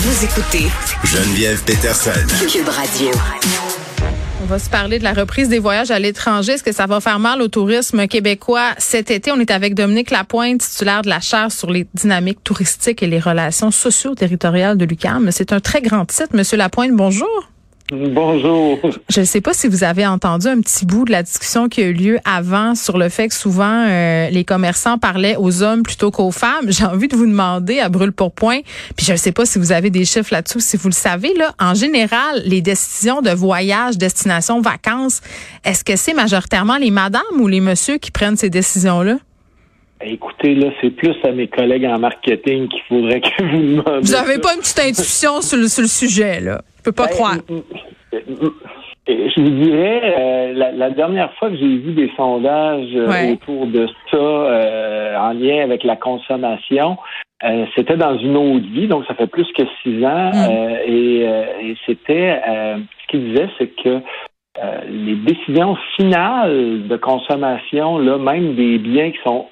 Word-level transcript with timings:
Vous 0.00 0.24
écoutez 0.24 0.68
Geneviève 1.02 1.60
Peterson. 1.64 2.12
Cube 2.48 2.68
Radio. 2.68 3.10
On 4.40 4.46
va 4.46 4.60
se 4.60 4.70
parler 4.70 5.00
de 5.00 5.02
la 5.02 5.12
reprise 5.12 5.48
des 5.48 5.58
voyages 5.58 5.90
à 5.90 5.98
l'étranger. 5.98 6.52
Est-ce 6.52 6.62
que 6.62 6.70
ça 6.70 6.86
va 6.86 7.00
faire 7.00 7.18
mal 7.18 7.42
au 7.42 7.48
tourisme 7.48 8.06
québécois 8.06 8.74
cet 8.78 9.10
été? 9.10 9.32
On 9.32 9.40
est 9.40 9.50
avec 9.50 9.74
Dominique 9.74 10.12
Lapointe, 10.12 10.60
titulaire 10.60 11.02
de 11.02 11.08
la 11.08 11.18
chaire 11.18 11.50
sur 11.50 11.72
les 11.72 11.88
dynamiques 11.94 12.44
touristiques 12.44 13.02
et 13.02 13.08
les 13.08 13.18
relations 13.18 13.72
socio-territoriales 13.72 14.76
de 14.76 14.84
l'UQAM. 14.84 15.32
C'est 15.32 15.52
un 15.52 15.58
très 15.58 15.82
grand 15.82 16.04
titre. 16.04 16.30
Monsieur 16.32 16.58
Lapointe, 16.58 16.92
bonjour. 16.92 17.48
Bonjour. 17.90 18.78
Je 19.08 19.20
ne 19.20 19.24
sais 19.24 19.40
pas 19.40 19.54
si 19.54 19.66
vous 19.66 19.82
avez 19.82 20.06
entendu 20.06 20.46
un 20.46 20.60
petit 20.60 20.84
bout 20.84 21.06
de 21.06 21.10
la 21.10 21.22
discussion 21.22 21.70
qui 21.70 21.80
a 21.80 21.86
eu 21.86 21.94
lieu 21.94 22.18
avant 22.26 22.74
sur 22.74 22.98
le 22.98 23.08
fait 23.08 23.28
que 23.28 23.34
souvent 23.34 23.86
euh, 23.88 24.28
les 24.28 24.44
commerçants 24.44 24.98
parlaient 24.98 25.36
aux 25.36 25.62
hommes 25.62 25.82
plutôt 25.82 26.10
qu'aux 26.10 26.30
femmes. 26.30 26.66
J'ai 26.68 26.84
envie 26.84 27.08
de 27.08 27.16
vous 27.16 27.26
demander 27.26 27.80
à 27.80 27.88
brûle 27.88 28.12
pour 28.12 28.32
point, 28.32 28.60
puis 28.94 29.06
je 29.06 29.12
ne 29.12 29.16
sais 29.16 29.32
pas 29.32 29.46
si 29.46 29.58
vous 29.58 29.72
avez 29.72 29.88
des 29.88 30.04
chiffres 30.04 30.32
là-dessus, 30.32 30.60
si 30.60 30.76
vous 30.76 30.88
le 30.88 30.94
savez 30.94 31.32
là, 31.32 31.54
en 31.58 31.72
général, 31.72 32.42
les 32.44 32.60
décisions 32.60 33.22
de 33.22 33.30
voyage, 33.30 33.96
destination, 33.96 34.60
vacances, 34.60 35.22
est-ce 35.64 35.82
que 35.82 35.96
c'est 35.96 36.14
majoritairement 36.14 36.76
les 36.76 36.90
madames 36.90 37.22
ou 37.40 37.48
les 37.48 37.60
messieurs 37.60 37.96
qui 37.96 38.10
prennent 38.10 38.36
ces 38.36 38.50
décisions-là? 38.50 39.16
Écoutez, 40.00 40.54
là, 40.54 40.68
c'est 40.80 40.90
plus 40.90 41.16
à 41.24 41.32
mes 41.32 41.48
collègues 41.48 41.86
en 41.86 41.98
marketing 41.98 42.68
qu'il 42.68 42.82
faudrait 42.88 43.20
que 43.20 43.42
vous 43.42 43.82
demandiez. 43.82 44.00
Vous 44.02 44.12
n'avez 44.12 44.38
pas 44.38 44.54
une 44.54 44.60
petite 44.60 44.78
intuition 44.78 45.40
sur, 45.40 45.56
le, 45.56 45.68
sur 45.68 45.82
le 45.82 45.88
sujet, 45.88 46.40
là. 46.40 46.60
Je 46.88 46.90
peux 46.90 47.02
pas 47.02 47.08
Ben, 47.08 47.14
croire. 47.14 47.34
m- 47.50 47.62
m- 48.12 48.50
Je 49.06 49.40
vous 49.42 49.62
dirais, 49.62 50.00
euh, 50.18 50.52
la, 50.54 50.72
la 50.72 50.90
dernière 50.90 51.30
fois 51.34 51.50
que 51.50 51.56
j'ai 51.56 51.76
vu 51.76 51.92
des 51.92 52.10
sondages 52.16 52.88
euh, 52.94 53.08
Ouais. 53.10 53.32
autour 53.32 53.66
de 53.66 53.86
ça 54.10 54.16
euh, 54.16 55.16
en 55.18 55.32
lien 55.34 55.62
avec 55.62 55.84
la 55.84 55.96
consommation, 55.96 56.96
c'était 57.76 57.96
dans 57.98 58.16
une 58.18 58.36
autre 58.36 58.66
vie, 58.72 58.88
donc 58.88 59.04
ça 59.06 59.14
fait 59.14 59.26
plus 59.26 59.46
que 59.52 59.62
six 59.82 60.02
ans, 60.04 60.30
Mm. 60.32 60.76
et, 60.86 61.20
et 61.62 61.76
c'était 61.86 62.40
ce 62.46 63.06
qu'il 63.08 63.24
disait, 63.32 63.48
c'est 63.58 63.68
que 63.82 64.00
les 64.88 65.14
décisions 65.16 65.76
finales 65.96 66.88
de 66.88 66.96
consommation, 66.96 67.98
là, 67.98 68.16
même 68.18 68.54
des 68.56 68.78
biens 68.78 69.10
qui 69.10 69.18
sont 69.26 69.46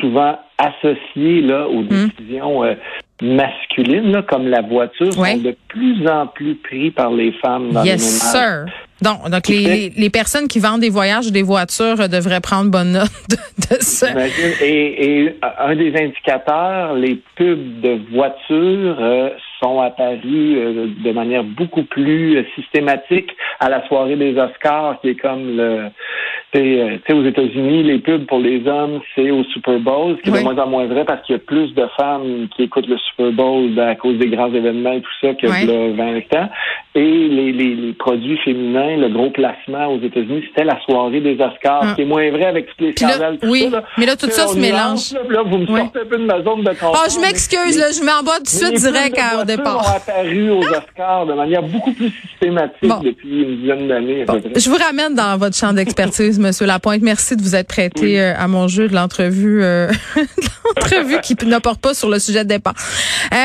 souvent 0.00 0.38
associés 0.58 1.42
là, 1.42 1.66
aux 1.68 1.82
décisions 1.82 2.62
euh, 2.64 2.74
masculines, 3.22 4.10
là, 4.12 4.22
comme 4.22 4.48
la 4.48 4.60
voiture, 4.62 5.16
Ouais. 5.18 5.32
sont 5.32 5.38
de 5.42 5.56
plus 5.68 6.06
en 6.08 6.26
plus 6.26 6.56
pris 6.56 6.90
par 6.90 7.10
les 7.12 7.32
femmes 7.32 7.70
dans 7.72 7.82
les 7.82 7.90
Yes, 7.90 8.22
ménages. 8.34 8.64
sir. 8.66 8.74
Donc, 9.00 9.30
donc 9.30 9.48
les, 9.48 9.60
les, 9.64 9.90
les 9.96 10.10
personnes 10.10 10.46
qui 10.46 10.58
vendent 10.60 10.80
des 10.80 10.90
voyages 10.90 11.26
ou 11.26 11.30
des 11.30 11.42
voitures 11.42 12.00
euh, 12.00 12.06
devraient 12.08 12.40
prendre 12.40 12.70
bonne 12.70 12.92
note 12.92 13.10
de, 13.30 13.36
de 13.76 13.80
ça. 13.82 14.08
Et, 14.62 15.24
et 15.24 15.36
un 15.58 15.74
des 15.74 15.92
indicateurs, 15.96 16.94
les 16.94 17.20
pubs 17.36 17.80
de 17.80 17.98
voitures 18.14 18.96
euh, 19.00 19.30
sont 19.62 19.80
apparus 19.80 20.20
euh, 20.24 20.86
de 21.04 21.12
manière 21.12 21.44
beaucoup 21.44 21.84
plus 21.84 22.36
euh, 22.38 22.42
systématique 22.56 23.30
à 23.60 23.68
la 23.68 23.86
soirée 23.88 24.16
des 24.16 24.36
Oscars, 24.38 24.98
qui 25.00 25.10
est 25.10 25.14
comme 25.20 25.56
le 25.56 25.84
tu 26.54 26.60
sais, 26.60 26.80
euh, 26.82 26.96
tu 27.06 27.12
sais, 27.12 27.18
aux 27.18 27.24
États-Unis, 27.24 27.82
les 27.82 27.98
pubs 27.98 28.26
pour 28.26 28.38
les 28.38 28.66
hommes, 28.68 29.00
c'est 29.14 29.30
au 29.30 29.42
Super 29.44 29.78
Bowl, 29.78 30.16
ce 30.18 30.22
qui 30.22 30.28
est 30.28 30.32
Oui. 30.32 30.38
de 30.40 30.44
moins 30.44 30.58
en 30.62 30.66
moins 30.68 30.84
vrai 30.86 31.04
parce 31.06 31.22
qu'il 31.24 31.34
y 31.34 31.36
a 31.36 31.42
plus 31.46 31.72
de 31.74 31.86
femmes 31.98 32.46
qui 32.54 32.64
écoutent 32.64 32.88
le 32.88 32.98
Super 32.98 33.32
Bowl 33.32 33.78
à 33.78 33.94
cause 33.94 34.18
des 34.18 34.28
grands 34.28 34.52
événements 34.52 34.92
et 34.92 35.00
tout 35.00 35.10
ça 35.22 35.32
que 35.32 35.46
Oui. 35.46 35.64
le 35.66 35.92
20 35.94 36.18
ans. 36.38 36.50
Et 36.94 37.00
les, 37.00 37.52
les, 37.52 37.74
les 37.74 37.92
produits 37.94 38.36
féminins, 38.44 38.98
le 38.98 39.08
gros 39.08 39.30
placement 39.30 39.86
aux 39.86 39.98
États-Unis, 40.00 40.44
c'était 40.48 40.64
la 40.64 40.78
soirée 40.82 41.20
des 41.22 41.32
Oscars, 41.40 41.80
Ah. 41.84 41.92
qui 41.96 42.02
est 42.02 42.04
moins 42.04 42.30
vrai 42.30 42.44
avec 42.44 42.66
tous 42.66 42.84
les 42.84 42.88
là, 43.00 43.08
scandales. 43.12 43.38
tout 43.38 43.48
oui, 43.48 43.68
ça, 43.70 43.82
mais 43.96 44.04
là, 44.04 44.14
tout 44.16 44.26
ça 44.28 44.46
se 44.48 44.58
mélange. 44.58 45.14
Là, 45.30 45.42
vous 45.46 45.56
me 45.56 45.66
Oui. 45.72 45.80
sortez 45.80 46.00
un 46.00 46.04
peu 46.04 46.18
de 46.18 46.24
ma 46.26 46.42
zone 46.42 46.64
de 46.64 46.68
confort. 46.70 47.02
Oh, 47.02 47.08
je 47.10 47.18
m'excuse, 47.18 47.82
je 47.98 48.04
mets 48.04 48.12
en 48.12 48.22
bas 48.22 48.36
tout 48.36 48.42
de 48.42 48.48
suite 48.48 48.74
direct 48.74 49.18
à- 49.18 49.42
départ. 49.56 49.76
ont 49.78 49.96
apparu 49.96 50.50
aux 50.50 50.60
Oscars 50.62 51.26
de 51.26 51.34
manière 51.34 51.62
beaucoup 51.62 51.92
plus 51.92 52.12
systématique 52.30 52.88
Bon. 52.88 53.00
depuis 53.00 53.42
une 53.42 53.60
dizaine 53.60 53.88
d'années. 53.88 54.24
Je 54.56 54.68
vous 54.70 54.76
ramène 54.76 55.14
dans 55.14 55.36
votre 55.38 55.56
champ 55.56 55.72
d'expertise, 55.72 56.38
Monsieur 56.40 56.66
Lapointe. 56.66 57.02
Merci 57.02 57.36
de 57.36 57.42
vous 57.42 57.54
être 57.54 57.68
prêté 57.68 58.20
euh, 58.20 58.34
à 58.36 58.48
mon 58.48 58.68
jeu 58.68 58.88
de 58.88 58.94
l'entrevue, 58.94 59.62
euh, 59.62 59.90
l'entrevue 60.76 61.20
qui 61.20 61.36
ne 61.44 61.58
porte 61.58 61.80
pas 61.80 61.94
sur 61.94 62.08
le 62.08 62.18
sujet 62.18 62.44
de 62.44 62.48
départ. 62.48 62.74
Euh, 63.32 63.36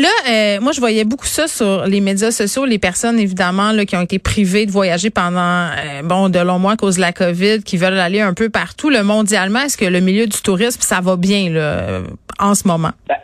là, 0.00 0.08
euh, 0.28 0.60
moi, 0.60 0.72
je 0.72 0.80
voyais 0.80 1.04
beaucoup 1.04 1.26
ça 1.26 1.46
sur 1.48 1.86
les 1.86 2.00
médias 2.00 2.30
sociaux. 2.30 2.64
Les 2.64 2.78
personnes, 2.78 3.18
évidemment, 3.18 3.72
là, 3.72 3.84
qui 3.84 3.96
ont 3.96 4.02
été 4.02 4.18
privées 4.18 4.66
de 4.66 4.70
voyager 4.70 5.10
pendant 5.10 5.40
euh, 5.40 6.02
bon 6.04 6.28
de 6.28 6.38
longs 6.38 6.58
mois 6.58 6.72
à 6.72 6.76
cause 6.76 6.96
de 6.96 7.00
la 7.00 7.12
COVID, 7.12 7.62
qui 7.62 7.76
veulent 7.76 7.98
aller 7.98 8.20
un 8.20 8.34
peu 8.34 8.48
partout, 8.48 8.90
le 8.90 9.02
mondialement. 9.02 9.60
Est-ce 9.60 9.76
que 9.76 9.84
le 9.84 10.00
milieu 10.00 10.26
du 10.26 10.40
tourisme, 10.40 10.80
ça 10.82 11.00
va 11.00 11.16
bien 11.16 11.50
là, 11.50 12.00
en 12.38 12.54
ce 12.54 12.66
moment? 12.68 12.90
Ben, 13.08 13.16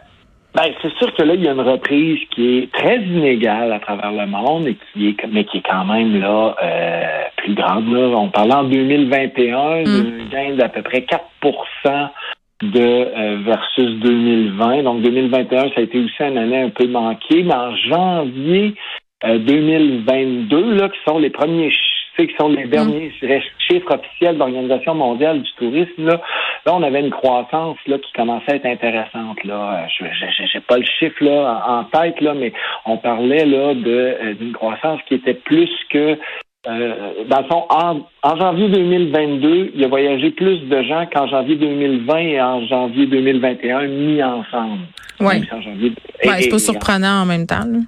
c'est 0.82 0.92
sûr 0.98 1.14
que 1.14 1.22
là, 1.22 1.34
il 1.34 1.42
y 1.42 1.48
a 1.48 1.52
une 1.52 1.60
reprise 1.60 2.18
qui 2.30 2.58
est 2.58 2.72
très 2.72 2.98
inégale 3.02 3.72
à 3.72 3.80
travers 3.80 4.12
le 4.12 4.26
monde 4.26 4.66
et 4.66 4.76
qui 4.92 5.08
est, 5.08 5.16
mais 5.32 5.44
qui 5.44 5.58
est 5.58 5.62
quand 5.68 5.84
même 5.84 6.20
là 6.20 6.54
euh, 6.62 7.22
plus 7.38 7.54
grande. 7.54 7.90
Là. 7.92 8.08
On 8.18 8.28
parlait 8.28 8.54
en 8.54 8.64
2021 8.64 9.82
d'un 9.84 10.24
gain 10.30 10.54
d'à 10.56 10.68
peu 10.68 10.82
près 10.82 11.06
4% 11.42 12.08
de 12.62 12.80
euh, 12.80 13.38
versus 13.44 13.98
2020. 14.00 14.82
Donc 14.82 15.02
2021, 15.02 15.60
ça 15.68 15.68
a 15.78 15.80
été 15.80 15.98
aussi 15.98 16.22
une 16.22 16.38
année 16.38 16.60
un 16.62 16.70
peu 16.70 16.86
manquée. 16.86 17.42
Mais 17.42 17.54
en 17.54 17.74
janvier 17.76 18.74
euh, 19.24 19.38
2022, 19.38 20.74
là, 20.74 20.88
qui 20.88 20.98
sont 21.08 21.18
les 21.18 21.30
premiers 21.30 21.70
chi- 21.70 21.78
tu 21.78 21.91
sais, 22.16 22.26
qui 22.26 22.34
sont 22.36 22.48
les 22.48 22.66
derniers 22.66 23.12
je 23.20 23.26
dirais, 23.26 23.42
chiffres 23.68 23.94
officiels 23.94 24.34
de 24.34 24.38
l'Organisation 24.40 24.94
mondiale 24.94 25.42
du 25.42 25.50
tourisme, 25.58 26.04
là, 26.06 26.20
là, 26.66 26.74
on 26.74 26.82
avait 26.82 27.00
une 27.00 27.10
croissance 27.10 27.76
là, 27.86 27.98
qui 27.98 28.12
commençait 28.12 28.52
à 28.52 28.56
être 28.56 28.66
intéressante. 28.66 29.42
Là. 29.44 29.84
Euh, 29.84 29.86
Je 29.98 30.04
n'ai 30.04 30.60
pas 30.66 30.78
le 30.78 30.84
chiffre 30.98 31.22
là, 31.24 31.62
en 31.66 31.84
tête, 31.84 32.20
là, 32.20 32.34
mais 32.34 32.52
on 32.86 32.96
parlait 32.98 33.44
là 33.46 33.74
de 33.74 33.90
euh, 33.90 34.34
d'une 34.34 34.52
croissance 34.52 35.00
qui 35.08 35.14
était 35.14 35.34
plus 35.34 35.70
que 35.90 36.18
euh, 36.68 36.94
dans 37.28 37.40
le 37.40 37.46
fond, 37.48 37.64
en, 37.70 38.00
en 38.22 38.36
janvier 38.36 38.68
2022, 38.68 39.72
il 39.74 39.84
a 39.84 39.88
voyagé 39.88 40.30
plus 40.30 40.58
de 40.68 40.82
gens 40.84 41.06
qu'en 41.12 41.26
janvier 41.26 41.56
2020 41.56 42.16
et 42.18 42.40
en 42.40 42.64
janvier 42.68 43.06
2021 43.06 43.86
mis 43.88 44.22
ensemble. 44.22 44.82
Janvier- 45.60 45.92
Ouais, 46.24 46.34
c'est 46.42 46.50
pas 46.50 46.58
surprenant 46.60 47.22
en 47.22 47.26
même 47.26 47.46
temps. 47.48 47.64
là. 47.66 47.78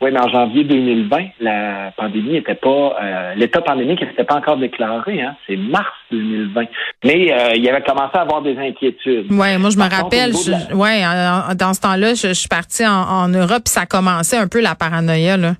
Oui, 0.00 0.10
mais 0.12 0.20
en 0.20 0.28
janvier 0.28 0.64
2020, 0.64 1.18
la 1.40 1.92
pandémie 1.96 2.32
n'était 2.32 2.54
pas, 2.54 2.96
euh, 3.02 3.34
l'état 3.34 3.60
pandémique 3.60 4.00
n'était 4.00 4.24
pas 4.24 4.36
encore 4.36 4.56
déclaré. 4.56 5.20
Hein, 5.22 5.34
c'est 5.46 5.56
mars 5.56 5.86
2020. 6.10 6.64
Mais 7.04 7.32
euh, 7.32 7.52
il 7.56 7.68
avait 7.68 7.82
commencé 7.82 8.16
à 8.16 8.22
avoir 8.22 8.42
des 8.42 8.56
inquiétudes. 8.58 9.30
Ouais, 9.32 9.58
moi 9.58 9.70
je 9.70 9.76
me 9.78 9.82
contre, 9.84 9.96
rappelle, 10.02 10.32
je- 10.32 10.74
ouais, 10.74 11.04
en- 11.06 11.50
en- 11.50 11.54
dans 11.54 11.74
ce 11.74 11.80
temps-là, 11.80 12.14
je, 12.14 12.28
je 12.28 12.32
suis 12.34 12.48
partie 12.48 12.86
en, 12.86 12.92
en 12.92 13.28
Europe, 13.28 13.62
puis 13.64 13.72
ça 13.72 13.86
commençait 13.86 14.36
un 14.38 14.48
peu 14.48 14.60
la 14.60 14.74
paranoïa 14.74 15.36
là. 15.36 15.52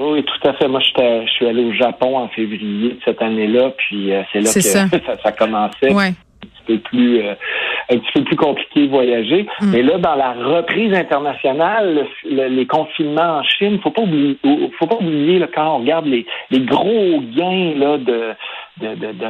Oui, 0.00 0.24
tout 0.24 0.48
à 0.48 0.52
fait. 0.52 0.68
Moi, 0.68 0.78
je 0.80 1.26
suis 1.26 1.46
allé 1.48 1.64
au 1.64 1.72
Japon 1.72 2.16
en 2.18 2.28
février 2.28 2.90
de 2.90 2.98
cette 3.04 3.20
année-là, 3.20 3.72
puis 3.76 4.12
euh, 4.14 4.22
c'est 4.32 4.38
là 4.40 4.52
que 4.54 4.60
ça. 4.60 4.86
ça. 5.06 5.22
ça 5.24 5.32
commençait. 5.32 5.92
Ouais. 5.92 6.12
Un 6.44 6.46
petit 6.48 6.62
peu 6.66 6.78
plus 6.90 7.20
euh, 7.20 7.34
un 7.90 7.96
petit 7.98 8.12
peu 8.14 8.24
plus 8.24 8.36
compliqué 8.36 8.82
de 8.86 8.90
voyager. 8.90 9.46
Mm. 9.60 9.70
Mais 9.72 9.82
là, 9.82 9.98
dans 9.98 10.14
la 10.14 10.32
reprise 10.32 10.92
internationale, 10.94 12.06
le- 12.24 12.30
le- 12.36 12.48
les 12.48 12.66
confinements 12.66 13.38
en 13.38 13.42
Chine, 13.42 13.78
faut 13.82 13.90
pas 13.90 14.02
oublier, 14.02 14.36
faut 14.78 14.86
pas 14.86 14.96
oublier 14.96 15.38
là, 15.38 15.46
quand 15.52 15.76
on 15.76 15.78
regarde 15.78 16.06
les, 16.06 16.26
les 16.50 16.60
gros 16.60 17.20
gains 17.34 17.72
là 17.76 17.96
de 17.98 18.34
de, 18.80 18.94
de, 18.94 19.12
de, 19.12 19.26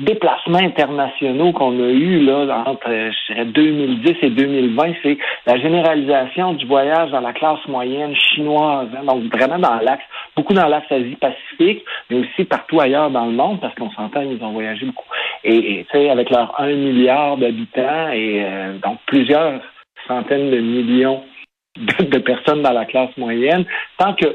déplacements 0.00 0.58
internationaux 0.58 1.52
qu'on 1.52 1.72
a 1.78 1.88
eu 1.88 2.24
là 2.24 2.64
entre 2.66 2.88
je 2.88 3.32
dirais 3.32 3.44
2010 3.46 4.16
et 4.22 4.30
2020, 4.30 4.92
c'est 5.02 5.18
la 5.46 5.58
généralisation 5.58 6.54
du 6.54 6.66
voyage 6.66 7.10
dans 7.10 7.20
la 7.20 7.32
classe 7.32 7.64
moyenne 7.68 8.14
chinoise. 8.16 8.88
hein. 8.96 9.04
donc 9.04 9.24
vraiment 9.34 9.58
dans 9.58 9.76
l'axe, 9.76 10.04
beaucoup 10.36 10.54
dans 10.54 10.66
l'axe 10.66 10.90
Asie-Pacifique, 10.90 11.84
mais 12.10 12.18
aussi 12.20 12.44
partout 12.44 12.80
ailleurs 12.80 13.10
dans 13.10 13.26
le 13.26 13.32
monde, 13.32 13.60
parce 13.60 13.74
qu'on 13.74 13.90
s'entend, 13.90 14.22
ils 14.22 14.42
ont 14.42 14.52
voyagé 14.52 14.86
beaucoup. 14.86 15.06
Et, 15.44 15.86
et 15.94 16.10
avec 16.10 16.30
leurs 16.30 16.60
1 16.60 16.66
milliard 16.74 17.36
d'habitants 17.36 18.10
et 18.12 18.44
euh, 18.44 18.78
donc 18.78 18.98
plusieurs 19.06 19.60
centaines 20.06 20.50
de 20.50 20.58
millions 20.58 21.22
de 21.76 22.18
personnes 22.18 22.62
dans 22.62 22.72
la 22.72 22.86
classe 22.86 23.16
moyenne, 23.16 23.64
tant 23.98 24.14
que 24.14 24.26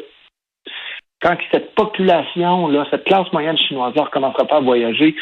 quand 1.24 1.38
cette 1.52 1.74
population-là, 1.76 2.86
cette 2.92 3.06
classe 3.06 3.32
moyenne 3.32 3.58
chinoise-là 3.58 4.02
ne 4.02 4.06
recommencera 4.06 4.46
pas 4.46 4.58
à 4.58 4.60
voyager 4.60 5.16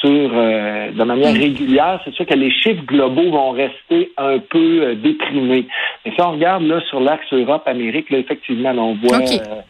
sur 0.00 0.30
euh, 0.32 0.90
de 0.92 1.04
manière 1.04 1.32
régulière, 1.32 2.00
c'est 2.04 2.14
sûr 2.14 2.26
que 2.26 2.34
les 2.34 2.50
chiffres 2.50 2.84
globaux 2.84 3.30
vont 3.30 3.50
rester 3.50 4.12
un 4.16 4.38
peu 4.38 4.82
euh, 4.82 4.94
déprimés. 4.94 5.66
Mais 6.04 6.12
si 6.12 6.20
on 6.20 6.32
regarde 6.32 6.62
là 6.64 6.80
sur 6.88 7.00
l'axe 7.00 7.32
Europe-Amérique, 7.32 8.10
là, 8.10 8.18
effectivement, 8.18 8.72
là, 8.72 8.82
on 8.82 8.94
voit 8.94 9.18
euh, 9.18 9.62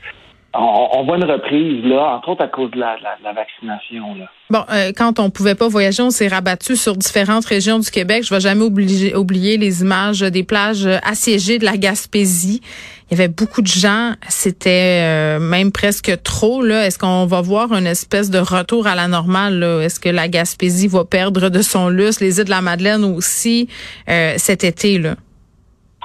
on, 0.55 1.05
voit 1.05 1.17
une 1.17 1.25
reprise, 1.25 1.85
là, 1.85 2.17
entre 2.17 2.31
autres 2.31 2.43
à 2.45 2.49
cause 2.49 2.71
de 2.71 2.79
la, 2.79 2.97
la- 3.03 3.19
la 3.23 3.33
vaccination. 3.33 4.15
Là. 4.15 4.25
Bon, 4.51 4.65
euh, 4.73 4.93
quand 4.97 5.21
on 5.21 5.29
pouvait 5.31 5.55
pas 5.55 5.69
voyager, 5.69 6.03
on 6.03 6.11
s'est 6.11 6.29
rabattu 6.29 6.75
sur 6.77 6.97
différentes 6.97 7.45
régions 7.45 7.79
du 7.79 7.91
Québec. 7.91 8.25
Je 8.25 8.35
vais 8.35 8.41
jamais 8.41 8.65
oublier, 8.65 9.15
oublier 9.15 9.59
les 9.59 9.83
images 9.83 10.21
des 10.21 10.43
plages 10.43 10.87
assiégées 11.05 11.59
de 11.59 11.65
la 11.67 11.77
Gaspésie. 11.77 12.63
Il 13.11 13.17
y 13.17 13.21
avait 13.21 13.29
beaucoup 13.29 13.63
de 13.63 13.67
gens. 13.69 14.13
C'était 14.29 15.03
euh, 15.03 15.39
même 15.39 15.71
presque 15.71 16.23
trop. 16.23 16.63
Là, 16.63 16.87
est-ce 16.87 16.99
qu'on 16.99 17.27
va 17.27 17.41
voir 17.43 17.73
une 17.75 17.87
espèce 17.87 18.31
de 18.31 18.39
retour 18.39 18.87
à 18.87 18.95
la 18.95 19.07
normale? 19.09 19.63
Est-ce 19.83 20.01
que 20.01 20.09
la 20.09 20.29
Gaspésie 20.29 20.89
va 20.89 21.05
perdre 21.05 21.51
de 21.51 21.61
son 21.63 21.89
lustre, 21.89 22.23
les 22.25 22.39
îles 22.39 22.45
de 22.45 22.51
la 22.51 22.63
Madeleine 22.63 23.05
aussi 23.05 23.69
euh, 24.09 24.35
cet 24.39 24.65
été 24.65 24.99
là? 24.99 25.15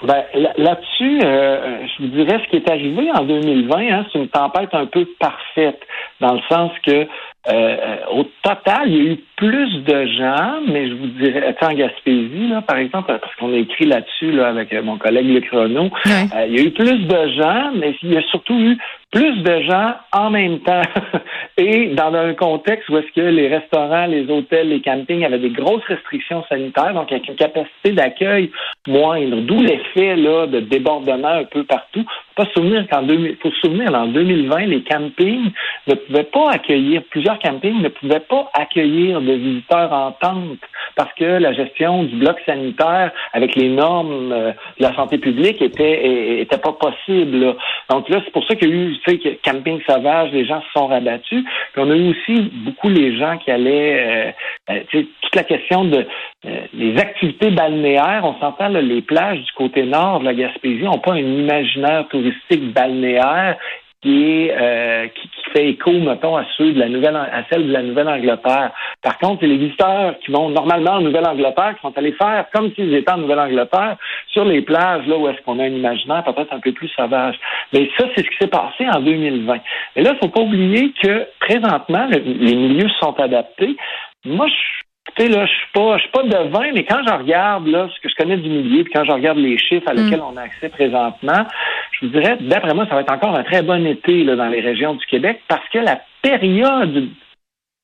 Ben, 0.04 0.22
là-dessus, 0.58 1.20
euh, 1.24 1.88
je 1.88 2.04
vous 2.04 2.10
dirais 2.10 2.38
ce 2.44 2.50
qui 2.50 2.58
est 2.58 2.70
arrivé 2.70 3.10
en 3.12 3.24
2020, 3.24 3.78
hein, 3.90 4.06
c'est 4.12 4.20
une 4.20 4.28
tempête 4.28 4.74
un 4.74 4.86
peu 4.86 5.08
parfaite, 5.18 5.80
dans 6.20 6.34
le 6.34 6.42
sens 6.50 6.72
que 6.86 7.08
euh, 7.46 7.98
au 8.12 8.24
total, 8.42 8.88
il 8.88 8.96
y 8.96 9.08
a 9.08 9.12
eu 9.14 9.18
plus 9.36 9.84
de 9.84 10.06
gens, 10.06 10.62
mais 10.66 10.88
je 10.88 10.94
vous 10.94 11.08
dirais, 11.08 11.56
en 11.62 11.74
Gaspésie, 11.74 12.48
là, 12.48 12.62
par 12.62 12.78
exemple, 12.78 13.08
parce 13.20 13.36
qu'on 13.36 13.52
a 13.54 13.58
écrit 13.58 13.86
là-dessus 13.86 14.32
là, 14.32 14.48
avec 14.48 14.74
mon 14.82 14.98
collègue 14.98 15.28
Le 15.28 15.42
Chrono, 15.42 15.90
euh, 16.08 16.46
il 16.48 16.56
y 16.56 16.60
a 16.60 16.64
eu 16.64 16.72
plus 16.72 17.06
de 17.06 17.28
gens, 17.34 17.72
mais 17.76 17.96
il 18.02 18.14
y 18.14 18.18
a 18.18 18.22
surtout 18.24 18.58
eu 18.58 18.78
plus 19.12 19.44
de 19.44 19.62
gens 19.62 19.94
en 20.12 20.30
même 20.32 20.60
temps 20.60 20.82
et 21.58 21.90
dans 21.90 22.14
un 22.14 22.34
contexte 22.34 22.90
où 22.90 22.98
est-ce 22.98 23.12
que 23.14 23.22
les 23.22 23.48
restaurants, 23.48 24.08
les 24.08 24.28
hôtels, 24.30 24.70
les 24.70 24.82
campings 24.82 25.24
avaient 25.24 25.38
des 25.38 25.52
grosses 25.52 25.86
restrictions 25.86 26.44
sanitaires, 26.50 26.94
donc 26.94 27.12
avec 27.12 27.28
une 27.28 27.36
capacité 27.36 27.92
d'accueil 27.92 28.52
moindre, 28.88 29.42
d'où 29.42 29.62
l'effet 29.62 30.16
là 30.16 30.48
de 30.48 30.62
débordement 30.62 31.28
un 31.28 31.44
peu 31.44 31.64
partout. 31.64 32.06
Pas 32.36 32.46
souvenir 32.54 32.88
qu'en 32.90 33.04
2000, 33.04 33.38
faut 33.42 33.52
se 33.52 33.60
souvenir 33.60 33.94
en 33.94 34.08
2020, 34.08 34.66
les 34.66 34.84
campings 34.84 35.52
ne 35.88 35.96
pouvaient 35.96 36.24
pas 36.24 36.52
accueillir 36.52 37.04
plusieurs 37.10 37.40
campings 37.40 37.82
ne 37.82 37.90
pouvaient 37.90 38.20
pas 38.20 38.50
accueillir 38.54 39.22
de 39.22 39.34
visiteurs 39.34 39.92
en 39.92 40.12
tente 40.14 40.60
parce 40.96 41.14
que 41.14 41.26
la 41.26 41.54
gestion 41.54 42.04
du 42.04 42.16
bloc 42.16 42.38
sanitaire 42.46 43.12
avec 43.34 43.56
les 43.56 43.70
normes 43.70 44.32
euh, 44.32 44.52
de 44.80 44.84
la 44.84 44.96
santé 44.96 45.18
publique 45.18 45.62
était 45.62 46.42
était 46.42 46.58
pas 46.58 46.74
possible. 46.74 47.56
Donc 47.90 48.10
là, 48.10 48.22
c'est 48.24 48.32
pour 48.32 48.46
ça 48.46 48.56
qu'il 48.56 48.70
y 48.70 48.72
a 48.72 48.76
eu, 48.76 48.98
tu 49.06 49.20
sais, 49.22 49.40
camping 49.44 49.82
sauvage, 49.88 50.32
les 50.32 50.46
gens 50.46 50.62
se 50.62 50.80
sont 50.80 50.88
rabattus. 50.88 51.44
Puis 51.74 51.82
on 51.82 51.90
a 51.90 51.96
eu 51.96 52.10
aussi 52.12 52.52
beaucoup 52.66 52.90
les 52.90 53.18
gens 53.18 53.38
qui 53.38 53.52
allaient, 53.52 54.34
euh, 54.70 54.74
euh, 54.74 55.04
toute 55.22 55.36
la 55.36 55.44
question 55.44 55.86
de 55.86 56.06
les 56.74 56.98
activités 56.98 57.52
balnéaires. 57.52 58.24
On 58.24 58.40
s'entend 58.40 58.68
les 58.70 59.02
plages 59.02 59.40
du 59.40 59.52
côté 59.54 59.84
nord 59.84 60.20
de 60.20 60.26
la 60.26 60.34
Gaspésie 60.34 60.84
n'ont 60.84 60.98
pas 60.98 61.14
un 61.14 61.18
imaginaire 61.18 62.08
touristique 62.10 62.74
balnéaire 62.74 63.58
qui 64.04 64.24
est 64.26 64.52
euh, 64.52 65.08
qui, 65.08 65.30
fait 65.54 65.70
écho, 65.70 65.92
mettons, 65.92 66.36
à 66.36 66.46
ceux 66.58 66.74
de 66.74 66.80
la 66.80 66.90
nouvelle 66.90 67.16
à 67.16 67.44
celle 67.50 67.68
de 67.68 67.72
la 67.72 67.84
Nouvelle-Angleterre. 67.84 68.72
Par 69.02 69.18
contre, 69.20 69.42
c'est 69.42 69.48
les 69.48 69.58
visiteurs 69.58 70.18
qui 70.20 70.32
vont 70.32 70.50
normalement 70.50 70.94
en 70.94 71.02
Nouvelle-Angleterre 71.02 71.76
qui 71.76 71.82
sont 71.82 71.98
allés 71.98 72.14
faire 72.14 72.46
comme 72.54 72.72
s'ils 72.74 72.94
étaient 72.94 73.12
en 73.12 73.20
Nouvelle-Angleterre 73.20 73.98
sur 74.28 74.46
les 74.46 74.62
plages, 74.62 75.06
là 75.08 75.18
où 75.18 75.28
est-ce 75.30 75.42
qu'on 75.44 75.60
a 75.60 75.64
un 75.64 75.68
imaginaire 75.68 76.24
peut-être 76.24 76.52
un 76.52 76.60
peu 76.60 76.72
plus 76.74 76.90
sauvage. 76.90 77.36
Mais 77.72 77.90
ça, 77.98 78.06
c'est 78.16 78.24
ce 78.24 78.30
qui 78.30 78.38
s'est 78.42 78.48
passé 78.48 78.86
en 78.92 79.00
2020. 79.00 79.58
Et 79.96 80.02
là, 80.02 80.12
il 80.14 80.18
faut 80.20 80.34
pas 80.34 80.42
oublier 80.42 80.92
que 81.02 81.28
présentement, 81.40 82.08
les 82.10 82.56
milieux 82.56 82.90
sont 83.00 83.18
adaptés. 83.20 83.78
Moi, 84.26 84.48
je 84.48 84.83
Écoutez, 85.16 85.30
là, 85.30 85.46
je 85.46 85.52
suis 85.52 85.72
pas, 85.74 85.98
je 85.98 86.04
suis 86.04 86.12
pas 86.12 86.24
devin, 86.24 86.72
mais 86.74 86.86
quand 86.86 87.02
je 87.08 87.14
regarde 87.14 87.68
là 87.68 87.88
ce 87.94 88.02
que 88.02 88.10
je 88.10 88.16
connais 88.16 88.38
du 88.38 88.50
milieu, 88.50 88.84
puis 88.84 88.94
quand 88.94 89.06
je 89.06 89.12
regarde 89.12 89.38
les 89.38 89.60
chiffres 89.60 89.88
à 89.88 89.94
mm. 89.94 89.98
lesquels 89.98 90.22
on 90.22 90.36
a 90.38 90.42
accès 90.42 90.70
présentement, 90.70 91.46
je 91.92 92.06
vous 92.06 92.12
dirais, 92.14 92.38
d'après 92.42 92.74
moi, 92.74 92.88
ça 92.90 92.96
va 92.96 93.02
être 93.02 93.14
encore 93.14 93.36
un 93.36 93.44
très 93.44 93.62
bon 93.62 93.86
été 93.86 94.24
là, 94.24 94.36
dans 94.36 94.48
les 94.48 94.62
régions 94.62 94.96
du 94.96 95.06
Québec 95.06 95.42
parce 95.48 95.68
que 95.70 95.78
la 95.78 96.02
période 96.24 97.10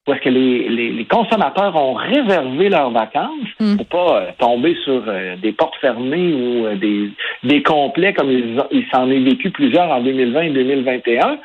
où 0.08 0.14
est-ce 0.14 0.22
que 0.22 0.30
les, 0.30 0.70
les, 0.70 1.06
consommateurs 1.06 1.76
ont 1.76 1.94
réservé 1.94 2.70
leurs 2.70 2.90
vacances 2.90 3.48
mm. 3.60 3.78
pour 3.78 3.86
pas 3.86 4.22
euh, 4.22 4.32
tomber 4.40 4.76
sur 4.84 5.04
euh, 5.08 5.36
des 5.36 5.52
portes 5.52 5.76
fermées 5.76 6.34
ou 6.34 6.66
euh, 6.66 6.76
des, 6.76 7.12
des 7.44 7.62
complets 7.62 8.14
comme 8.14 8.32
il, 8.32 8.60
il 8.72 8.86
s'en 8.92 9.08
est 9.12 9.20
vécu 9.20 9.52
plusieurs 9.52 9.92
en 9.92 10.02
2020 10.02 10.42
et 10.42 10.50
2021 10.50 11.38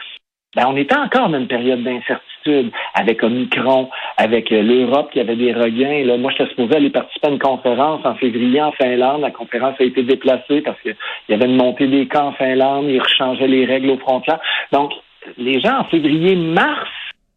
ben, 0.54 0.66
on 0.68 0.76
était 0.76 0.96
encore 0.96 1.28
dans 1.28 1.38
une 1.38 1.48
période 1.48 1.82
d'incertitude 1.82 2.70
avec 2.94 3.22
Omicron, 3.22 3.90
avec 4.16 4.52
euh, 4.52 4.62
l'Europe 4.62 5.10
qui 5.12 5.20
avait 5.20 5.36
des 5.36 5.52
regains. 5.52 6.04
Là, 6.04 6.16
moi, 6.16 6.30
j'étais 6.32 6.50
supposé 6.50 6.76
aller 6.76 6.90
participer 6.90 7.28
à 7.28 7.30
une 7.30 7.38
conférence 7.38 8.04
en 8.04 8.14
février 8.14 8.62
en 8.62 8.72
Finlande. 8.72 9.22
La 9.22 9.30
conférence 9.30 9.74
a 9.80 9.84
été 9.84 10.02
déplacée 10.02 10.60
parce 10.60 10.80
qu'il 10.80 10.96
y 11.28 11.34
avait 11.34 11.46
une 11.46 11.56
montée 11.56 11.86
des 11.86 12.06
cas 12.06 12.22
en 12.22 12.32
Finlande. 12.32 12.86
Ils 12.88 13.00
rechangeaient 13.00 13.48
les 13.48 13.64
règles 13.64 13.90
aux 13.90 13.98
frontières. 13.98 14.40
Donc, 14.72 14.92
les 15.38 15.60
gens 15.60 15.78
en 15.80 15.84
février, 15.84 16.36
mars, 16.36 16.90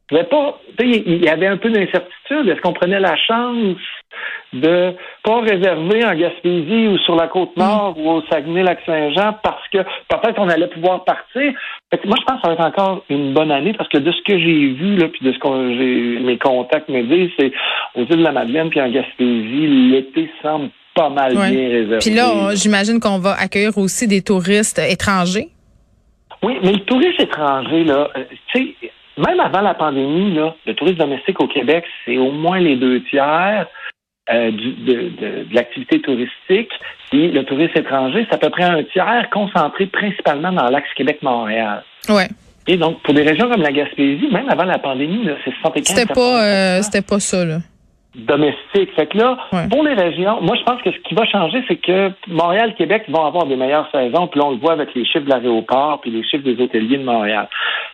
pas, 0.10 0.60
il 0.80 1.24
y 1.24 1.30
avait 1.30 1.48
un 1.48 1.58
peu 1.58 1.70
d'incertitude. 1.70 2.48
Est-ce 2.48 2.62
qu'on 2.62 2.74
prenait 2.74 3.00
la 3.00 3.16
chance? 3.16 3.78
De 4.54 4.94
pas 5.24 5.42
réserver 5.42 6.06
en 6.06 6.16
Gaspésie 6.16 6.88
ou 6.88 6.98
sur 7.00 7.16
la 7.16 7.28
côte 7.28 7.56
mm. 7.58 7.60
nord 7.60 7.96
ou 7.98 8.10
au 8.10 8.22
Saguenay-Lac-Saint-Jean 8.32 9.36
parce 9.44 9.68
que 9.72 9.80
peut-être 10.08 10.40
on 10.40 10.50
allait 10.50 10.68
pouvoir 10.68 11.04
partir. 11.04 11.54
moi, 12.06 12.16
je 12.20 12.26
pense 12.26 12.36
que 12.36 12.42
ça 12.42 12.48
va 12.48 12.54
être 12.54 12.66
encore 12.66 13.04
une 13.10 13.34
bonne 13.34 13.52
année 13.52 13.74
parce 13.74 13.90
que 13.90 13.98
de 13.98 14.12
ce 14.12 14.22
que 14.24 14.38
j'ai 14.38 14.68
vu, 14.74 14.96
là, 14.96 15.08
puis 15.10 15.26
de 15.26 15.34
ce 15.34 15.40
que 15.40 16.24
mes 16.24 16.38
contacts 16.38 16.90
me 16.90 17.04
disent, 17.04 17.32
c'est 17.38 17.52
aux 17.96 18.04
îles 18.04 18.20
de 18.20 18.24
la 18.24 18.32
Madeleine 18.32 18.70
puis 18.70 18.82
en 18.82 18.90
Gaspésie, 18.90 19.68
l'été 19.92 20.30
semble 20.42 20.70
pas 20.96 21.10
mal 21.10 21.34
bien 21.34 21.70
réservé. 21.70 21.98
Puis 22.00 22.12
là, 22.12 22.56
j'imagine 22.56 23.00
qu'on 23.00 23.20
va 23.20 23.34
accueillir 23.34 23.78
aussi 23.78 24.08
des 24.08 24.22
touristes 24.22 24.80
étrangers. 24.80 25.50
Oui, 26.44 26.58
mais 26.64 26.72
le 26.72 26.80
tourisme 26.80 27.22
étranger, 27.22 27.84
là, 27.84 28.10
euh, 28.16 28.24
tu 28.54 28.60
sais, 28.60 28.92
même 29.18 29.40
avant 29.40 29.62
la 29.62 29.74
pandémie, 29.74 30.34
là, 30.36 30.56
le 30.66 30.76
tourisme 30.76 31.00
domestique 31.00 31.42
au 31.42 31.48
Québec, 31.48 31.84
c'est 32.06 32.18
au 32.18 32.32
moins 32.32 32.60
les 32.60 32.76
deux 32.76 33.02
tiers. 33.06 33.68
Euh, 34.30 34.52
du, 34.52 34.74
de, 34.74 34.94
de, 35.22 35.46
l'activité 35.54 36.02
touristique. 36.02 36.70
Puis 37.10 37.32
le 37.32 37.46
tourisme 37.46 37.78
étranger, 37.78 38.28
c'est 38.30 38.36
à 38.36 38.38
peu 38.38 38.50
près 38.50 38.64
un 38.64 38.84
tiers 38.84 39.30
concentré 39.32 39.86
principalement 39.86 40.52
dans 40.52 40.70
l'axe 40.70 40.90
Québec-Montréal. 40.98 41.82
Ouais. 42.10 42.28
Et 42.68 42.76
donc, 42.76 43.02
pour 43.04 43.14
des 43.14 43.24
régions 43.24 43.50
comme 43.50 43.62
la 43.62 43.72
Gaspésie, 43.72 44.28
même 44.30 44.50
avant 44.50 44.66
la 44.66 44.80
pandémie, 44.80 45.30
c'est 45.46 45.54
75 45.62 45.96
C'était 45.96 46.14
pas, 46.14 46.44
euh, 46.44 46.82
c'était 46.82 47.02
pas 47.02 47.22
ça, 47.22 47.46
là. 47.46 47.60
Domestique. 48.16 48.94
Fait 48.98 49.08
que 49.08 49.18
là, 49.18 49.38
pour 49.70 49.84
les 49.84 49.94
régions, 49.94 50.42
moi, 50.42 50.58
je 50.58 50.64
pense 50.64 50.82
que 50.82 50.92
ce 50.92 50.98
qui 51.08 51.16
va 51.16 51.26
changer, 51.26 51.64
c'est 51.70 51.78
que 51.78 52.12
Montréal, 52.28 52.76
Québec 52.78 53.04
vont 53.08 53.26
avoir 53.26 53.46
des 53.46 53.56
meilleures 53.56 53.90
saisons. 53.92 54.28
Puis 54.28 54.42
on 54.42 54.52
le 54.52 54.58
voit 54.58 54.74
avec 54.74 54.94
les 54.94 55.06
chiffres 55.06 55.24
de 55.24 55.30
l'aéroport 55.30 56.02
puis 56.02 56.12
les 56.12 56.24
chiffres 56.24 56.44
des 56.44 56.62
hôteliers 56.62 56.98
de 56.98 57.04
Montréal. 57.04 57.48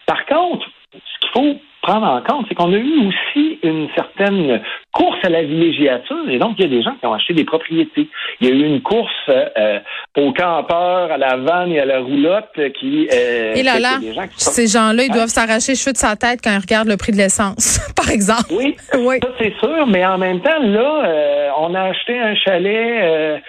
Par 0.08 0.26
contre, 0.26 0.66
ce 0.94 1.20
qu'il 1.20 1.30
faut 1.32 1.60
prendre 1.84 2.08
en 2.08 2.22
compte, 2.22 2.46
c'est 2.48 2.56
qu'on 2.56 2.74
a 2.74 2.78
eu 2.78 3.08
aussi 3.08 3.60
une 3.62 3.90
certaine 3.94 4.62
course 4.94 5.18
à 5.24 5.30
la 5.30 5.44
villégiature, 5.44 6.30
et 6.30 6.40
donc 6.40 6.56
il 6.58 6.64
y 6.64 6.66
a 6.66 6.70
des 6.70 6.82
gens 6.82 6.96
qui 7.00 7.06
ont 7.06 7.14
acheté 7.14 7.34
des 7.34 7.44
propriétés. 7.44 8.08
Il 8.40 8.48
y 8.48 8.52
a 8.52 8.56
eu 8.56 8.66
une 8.66 8.82
course 8.82 9.12
euh, 9.30 9.80
aux 10.18 10.32
campeurs, 10.32 11.12
à 11.12 11.18
la 11.18 11.36
vanne 11.38 11.72
et 11.72 11.80
à 11.80 11.86
la 11.86 12.00
roulotte 12.00 12.54
qui... 12.80 13.08
Euh, 13.14 13.54
et 13.54 13.64
là 13.64 13.80
là, 13.80 14.00
ces 14.38 14.68
gens-là, 14.68 15.04
ils 15.04 15.12
doivent 15.12 15.28
s'arracher 15.28 15.76
cheveux 15.76 15.92
de 15.92 15.98
sa 15.98 16.16
tête 16.16 16.40
quand 16.42 16.52
ils 16.52 16.62
regardent 16.62 16.88
le 16.88 16.98
prix 16.98 17.12
de 17.12 17.18
l'essence, 17.18 17.80
par 17.96 18.10
exemple. 18.10 18.52
Oui, 18.52 18.76
oui. 19.00 19.18
ça 19.22 19.30
c'est 19.38 19.54
sûr, 19.60 19.86
mais 19.88 20.06
en 20.06 20.18
même 20.18 20.40
temps, 20.40 20.60
là, 20.60 21.06
euh, 21.06 21.50
on 21.60 21.76
a 21.76 21.82
acheté 21.82 22.18
un 22.18 22.36
chalet... 22.36 23.40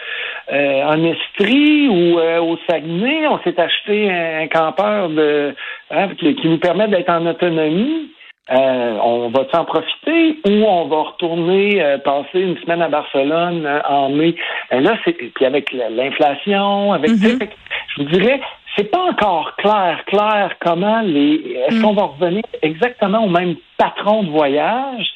Euh, 0.52 0.82
en 0.84 1.02
Estrie 1.02 1.88
ou 1.88 2.18
au 2.18 2.58
Saguenay, 2.68 3.26
on 3.28 3.38
s'est 3.38 3.58
acheté 3.58 4.10
un 4.10 4.46
campeur 4.48 5.08
de 5.08 5.54
hein, 5.90 6.08
qui, 6.18 6.34
qui, 6.34 6.48
nous 6.48 6.58
permet 6.58 6.86
d'être 6.86 7.08
en 7.08 7.24
autonomie. 7.24 8.10
Euh, 8.50 8.98
on 9.02 9.30
va 9.30 9.46
s'en 9.50 9.64
profiter 9.64 10.38
ou 10.46 10.50
on 10.66 10.86
va 10.86 11.00
retourner 11.00 11.82
euh, 11.82 11.96
passer 11.96 12.40
une 12.40 12.58
semaine 12.58 12.82
à 12.82 12.88
Barcelone 12.88 13.64
euh, 13.64 13.80
en 13.88 14.10
mai? 14.10 14.34
là, 14.70 14.98
c'est 15.02 15.14
puis 15.14 15.46
avec 15.46 15.72
l'inflation, 15.72 16.92
avec 16.92 17.12
mm-hmm. 17.12 17.48
je 17.96 18.02
vous 18.02 18.08
dirais, 18.10 18.42
c'est 18.76 18.90
pas 18.90 19.00
encore 19.00 19.56
clair, 19.56 20.04
clair 20.04 20.56
comment 20.60 21.00
les 21.00 21.56
est-ce 21.68 21.78
mm. 21.78 21.82
qu'on 21.82 21.94
va 21.94 22.02
revenir 22.02 22.42
exactement 22.60 23.24
au 23.24 23.30
même 23.30 23.56
patron 23.78 24.24
de 24.24 24.30
voyage 24.30 25.06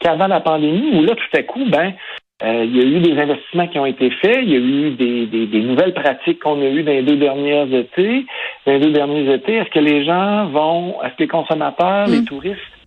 qu'avant 0.00 0.28
la 0.28 0.40
pandémie 0.40 0.90
où 0.94 1.02
là 1.02 1.14
tout 1.14 1.36
à 1.36 1.42
coup, 1.42 1.66
ben 1.66 1.92
il 2.40 2.74
y 2.74 2.80
a 2.80 2.84
eu 2.84 3.00
des 3.00 3.20
investissements 3.20 3.66
qui 3.66 3.80
ont 3.80 3.86
été 3.86 4.10
faits, 4.10 4.38
il 4.44 4.50
y 4.50 4.54
a 4.54 4.58
eu 4.58 4.90
des, 4.92 5.26
des, 5.26 5.60
nouvelles 5.60 5.92
pratiques 5.92 6.38
qu'on 6.38 6.62
a 6.62 6.66
eues 6.66 6.84
dans 6.84 6.92
les 6.92 7.02
deux 7.02 7.16
dernières 7.16 7.66
étés, 7.74 8.26
dans 8.64 8.74
les 8.74 8.78
deux 8.78 8.92
derniers 8.92 9.34
étés. 9.34 9.56
Est-ce 9.56 9.70
que 9.70 9.80
les 9.80 10.04
gens 10.04 10.46
vont, 10.46 11.02
est-ce 11.02 11.14
que 11.16 11.22
les 11.24 11.26
consommateurs, 11.26 12.06
les 12.06 12.20
mm. 12.20 12.26
touristes 12.26 12.77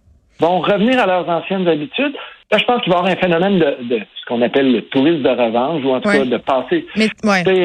vont 0.41 0.60
revenir 0.60 1.00
à 1.00 1.05
leurs 1.05 1.29
anciennes 1.29 1.67
habitudes. 1.67 2.15
Là, 2.51 2.57
je 2.57 2.65
pense 2.65 2.81
qu'il 2.81 2.91
va 2.91 3.00
y 3.00 3.01
avoir 3.01 3.13
un 3.13 3.21
phénomène 3.21 3.60
de, 3.60 4.00
ce 4.00 4.25
qu'on 4.27 4.41
appelle 4.41 4.71
le 4.71 4.81
tourisme 4.81 5.21
de 5.21 5.29
revanche, 5.29 5.83
ou 5.86 5.91
en 5.91 6.01
tout 6.01 6.10
cas 6.10 6.25
de 6.25 6.38
passer. 6.38 6.86
Mais, 6.95 7.07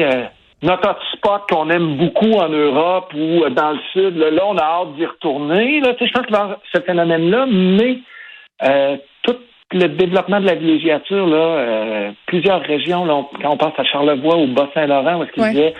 euh, 0.05 0.23
notre 0.63 0.89
hotspot 0.89 1.41
qu'on 1.49 1.69
aime 1.69 1.97
beaucoup 1.97 2.31
en 2.33 2.49
Europe 2.49 3.13
ou 3.13 3.49
dans 3.49 3.71
le 3.71 3.79
Sud, 3.91 4.17
là, 4.17 4.43
on 4.45 4.57
a 4.57 4.63
hâte 4.63 4.95
d'y 4.95 5.05
retourner. 5.05 5.81
Là, 5.81 5.93
je 5.99 6.11
pense 6.11 6.25
qu'il 6.25 6.35
va 6.35 6.39
y 6.39 6.43
avoir 6.43 6.59
ce 6.73 6.81
phénomène-là, 6.81 7.45
mais 7.51 7.99
euh, 8.63 8.97
tout 9.23 9.35
le 9.71 9.87
développement 9.87 10.39
de 10.39 10.45
la 10.45 10.55
villégiature, 10.55 11.27
là, 11.27 11.37
euh, 11.37 12.11
plusieurs 12.25 12.61
régions, 12.61 13.05
là, 13.05 13.23
quand 13.41 13.51
on 13.51 13.57
pense 13.57 13.73
à 13.77 13.83
Charlevoix 13.83 14.37
ou 14.37 14.47
Bas-Saint-Laurent, 14.47 15.19
où 15.19 15.23
est-ce 15.23 15.31
qu'il 15.31 15.43
y 15.43 15.59
avait 15.59 15.73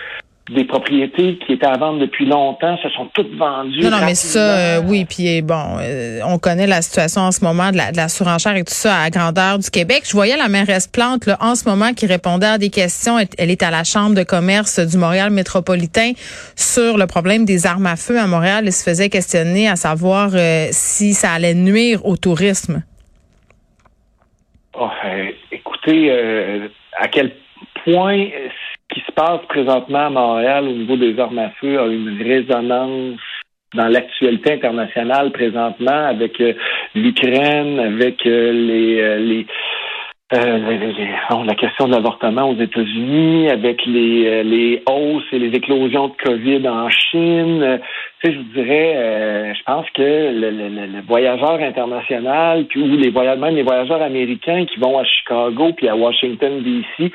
des 0.50 0.64
propriétés 0.64 1.38
qui 1.46 1.54
étaient 1.54 1.66
à 1.66 1.78
vendre 1.78 2.00
depuis 2.00 2.26
longtemps 2.26 2.78
se 2.78 2.90
sont 2.90 3.08
toutes 3.14 3.36
vendues. 3.36 3.82
Non, 3.82 3.92
non, 3.92 4.06
mais 4.06 4.16
ça, 4.16 4.40
euh, 4.78 4.82
oui, 4.86 5.06
puis 5.06 5.42
bon, 5.42 5.78
euh, 5.82 6.22
on 6.26 6.40
connaît 6.40 6.68
la 6.68 6.82
situation 6.82 7.22
en 7.22 7.32
ce 7.32 7.44
moment 7.44 7.72
de 7.72 7.78
la, 7.78 7.92
de 7.92 7.98
la, 7.98 8.08
surenchère 8.08 8.56
et 8.56 8.64
tout 8.64 8.74
ça 8.74 9.02
à 9.02 9.10
grandeur 9.10 9.60
du 9.60 9.70
Québec. 9.70 10.04
Je 10.06 10.14
voyais 10.14 10.38
la 10.38 10.48
mairesse 10.48 10.88
Plante 10.88 11.26
là, 11.26 11.38
en 11.42 11.56
ce 11.56 11.68
moment 11.68 11.94
qui 11.94 12.06
répondait 12.06 12.48
à 12.48 12.58
des 12.58 12.70
questions. 12.70 13.18
Elle, 13.38 13.52
est 13.52 13.62
à 13.62 13.72
la 13.72 13.84
Chambre 13.84 14.16
de 14.16 14.24
commerce 14.24 14.80
du 14.80 14.98
Montréal 14.98 15.32
métropolitain 15.32 16.14
sur 16.56 16.98
le 16.98 17.08
problème 17.08 17.44
des 17.44 17.66
armes 17.66 17.86
à 17.86 17.98
feu 17.98 18.18
à 18.18 18.28
Montréal. 18.28 18.64
Elle 18.66 18.74
se 18.74 18.84
faisait 18.84 19.10
questionner 19.10 19.68
à 19.68 19.76
savoir 19.76 20.30
euh, 20.34 20.68
si 20.72 21.14
ça 21.14 21.32
allait 21.32 21.56
nuire 21.56 22.06
au 22.06 22.16
tourisme. 22.16 22.84
Oh, 24.80 24.90
écoutez, 25.52 26.12
à 26.98 27.08
quel 27.08 27.32
point 27.84 28.28
qui 28.98 29.04
se 29.06 29.12
passe 29.12 29.42
présentement 29.48 30.08
à 30.08 30.10
Montréal 30.10 30.68
au 30.68 30.72
niveau 30.72 30.98
des 30.98 31.20
armes 31.20 31.38
à 31.38 31.50
feu 31.62 31.80
a 31.80 31.86
une 31.86 32.20
résonance 32.20 33.20
dans 33.76 33.88
l'actualité 33.88 34.54
internationale 34.54 35.32
présentement 35.32 36.08
avec 36.08 36.42
euh, 36.42 36.54
l'Ukraine, 36.96 37.80
avec 37.80 38.26
euh, 38.26 38.52
les, 38.52 39.20
les 39.20 39.48
la 40.30 41.56
question 41.56 41.88
de 41.88 41.94
l'avortement 41.94 42.50
aux 42.50 42.60
États-Unis, 42.60 43.50
avec 43.50 43.86
les, 43.86 44.84
hausses 44.90 45.24
et 45.32 45.40
les 45.40 45.56
éclosions 45.56 46.10
de 46.10 46.16
COVID 46.22 46.68
en 46.68 46.90
Chine, 46.90 47.80
je 48.22 48.30
dirais, 48.54 49.54
je 49.58 49.64
pense 49.64 49.90
que 49.92 50.02
le, 50.02 50.50
le, 50.50 50.68
le, 50.68 51.02
voyageur 51.08 51.62
international, 51.62 52.66
ou 52.76 52.98
les 52.98 53.10
voyageurs, 53.10 53.40
même 53.40 53.56
les 53.56 53.64
voyageurs 53.64 54.02
américains 54.02 54.66
qui 54.66 54.78
vont 54.82 55.00
à 55.00 55.06
Chicago 55.06 55.72
puis 55.78 55.88
à 55.88 55.96
Washington 55.96 56.62
D.C., 56.62 57.10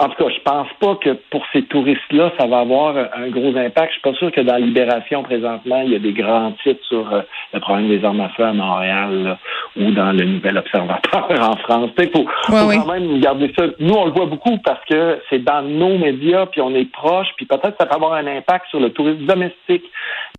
en 0.00 0.08
tout 0.08 0.24
cas, 0.24 0.30
je 0.30 0.40
pense 0.40 0.68
pas 0.80 0.94
que 0.96 1.10
pour 1.30 1.44
ces 1.52 1.62
touristes-là, 1.62 2.32
ça 2.38 2.46
va 2.46 2.60
avoir 2.60 2.96
un 2.96 3.28
gros 3.28 3.54
impact. 3.54 3.88
Je 3.88 3.92
suis 3.92 4.00
pas 4.00 4.14
sûr 4.14 4.32
que 4.32 4.40
dans 4.40 4.56
Libération, 4.56 5.22
présentement, 5.22 5.82
il 5.82 5.92
y 5.92 5.96
a 5.96 5.98
des 5.98 6.14
grands 6.14 6.52
titres 6.62 6.82
sur 6.88 7.12
euh, 7.12 7.20
le 7.52 7.60
problème 7.60 7.88
des 7.88 8.02
armes 8.02 8.20
à 8.22 8.30
feu 8.30 8.44
à 8.44 8.54
Montréal 8.54 9.36
ou 9.76 9.90
dans 9.90 10.12
le 10.12 10.24
Nouvel 10.24 10.56
Observateur 10.56 11.28
en 11.38 11.56
France. 11.56 11.90
Il 11.98 12.10
faut, 12.10 12.24
quand 12.48 12.86
même 12.86 13.20
garder 13.20 13.52
ça. 13.58 13.66
Nous, 13.78 13.94
on 13.94 14.06
le 14.06 14.12
voit 14.12 14.24
beaucoup 14.24 14.56
parce 14.64 14.82
que 14.86 15.20
c'est 15.28 15.44
dans 15.44 15.60
nos 15.60 15.98
médias, 15.98 16.46
puis 16.46 16.62
on 16.62 16.74
est 16.74 16.90
proche, 16.90 17.28
puis 17.36 17.44
peut-être 17.44 17.76
ça 17.78 17.84
peut 17.84 17.94
avoir 17.94 18.14
un 18.14 18.26
impact 18.26 18.68
sur 18.70 18.80
le 18.80 18.90
tourisme 18.90 19.26
domestique. 19.26 19.84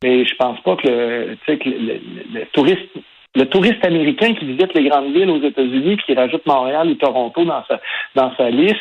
Mais 0.02 0.26
je 0.26 0.36
pense 0.38 0.60
pas 0.62 0.76
que 0.76 0.88
le, 0.88 1.38
que 1.46 1.70
le, 1.70 2.00
le 2.34 2.46
touriste 2.48 2.90
le 3.34 3.46
touriste 3.46 3.86
américain 3.86 4.34
qui 4.34 4.46
visite 4.46 4.74
les 4.74 4.90
grandes 4.90 5.14
villes 5.14 5.30
aux 5.30 5.42
États-Unis 5.42 5.98
qui 6.06 6.14
rajoute 6.14 6.46
Montréal 6.46 6.90
ou 6.90 6.96
Toronto 6.96 7.46
dans 7.46 7.64
sa 7.66 7.80
dans 8.16 8.36
sa 8.36 8.50
liste, 8.50 8.76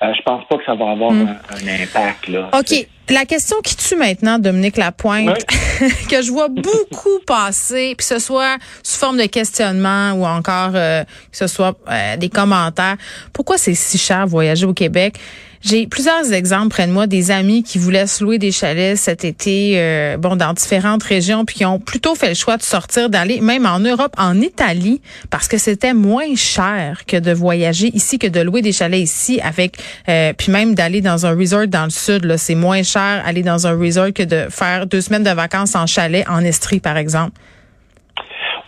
je 0.00 0.22
pense 0.22 0.46
pas 0.48 0.58
que 0.58 0.64
ça 0.64 0.74
va 0.74 0.90
avoir 0.90 1.12
hmm. 1.12 1.38
un, 1.50 1.82
impact. 1.82 2.28
Là, 2.28 2.50
OK. 2.52 2.88
La 3.08 3.24
question 3.24 3.56
qui 3.62 3.76
tue 3.76 3.94
maintenant, 3.94 4.40
Dominique 4.40 4.76
Lapointe, 4.76 5.38
que 6.10 6.22
je 6.22 6.30
vois 6.32 6.48
beaucoup 6.48 7.20
passer, 7.26 7.94
que 7.96 8.02
ce 8.02 8.18
soit 8.18 8.56
sous 8.82 8.98
forme 8.98 9.18
de 9.18 9.26
questionnement 9.26 10.12
ou 10.12 10.26
encore 10.26 10.72
euh, 10.74 11.04
que 11.04 11.36
ce 11.36 11.46
soit 11.46 11.76
euh, 11.88 12.16
des 12.16 12.28
commentaires, 12.28 12.96
pourquoi 13.32 13.58
c'est 13.58 13.74
si 13.74 13.96
cher 13.96 14.26
voyager 14.26 14.66
au 14.66 14.74
Québec? 14.74 15.20
J'ai 15.62 15.88
plusieurs 15.88 16.32
exemples 16.32 16.68
près 16.68 16.86
de 16.86 16.92
moi, 16.92 17.08
des 17.08 17.32
amis 17.32 17.64
qui 17.64 17.78
voulaient 17.78 18.06
se 18.06 18.22
louer 18.22 18.38
des 18.38 18.52
chalets 18.52 18.96
cet 18.96 19.24
été, 19.24 19.72
euh, 19.76 20.16
bon, 20.16 20.36
dans 20.36 20.52
différentes 20.52 21.02
régions, 21.02 21.44
puis 21.44 21.56
qui 21.56 21.64
ont 21.64 21.80
plutôt 21.80 22.14
fait 22.14 22.28
le 22.28 22.34
choix 22.34 22.56
de 22.56 22.62
sortir, 22.62 23.10
d'aller 23.10 23.40
même 23.40 23.66
en 23.66 23.80
Europe, 23.80 24.14
en 24.16 24.40
Italie, 24.40 25.00
parce 25.28 25.48
que 25.48 25.58
c'était 25.58 25.92
moins 25.92 26.36
cher 26.36 27.02
que 27.06 27.16
de 27.16 27.32
voyager 27.32 27.90
ici, 27.94 28.18
que 28.18 28.28
de 28.28 28.40
louer 28.40 28.62
des 28.62 28.70
chalets 28.70 29.02
ici, 29.02 29.40
avec, 29.40 29.76
euh, 30.08 30.32
puis 30.32 30.52
même 30.52 30.76
d'aller 30.76 31.00
dans 31.00 31.26
un 31.26 31.34
resort 31.34 31.66
dans 31.66 31.84
le 31.84 31.90
sud. 31.90 32.26
Là, 32.26 32.38
c'est 32.38 32.54
moins 32.54 32.84
cher 32.84 32.95
aller 33.00 33.42
dans 33.42 33.66
un 33.66 33.78
resort 33.78 34.12
que 34.12 34.22
de 34.22 34.50
faire 34.50 34.86
deux 34.86 35.00
semaines 35.00 35.24
de 35.24 35.30
vacances 35.30 35.74
en 35.74 35.86
chalet 35.86 36.24
en 36.28 36.40
Estrie, 36.40 36.80
par 36.80 36.96
exemple? 36.96 37.32